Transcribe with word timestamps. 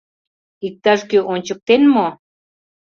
Иктаж-кӧ 0.67 1.19
ончыктен 1.33 1.81
мо? 1.93 2.07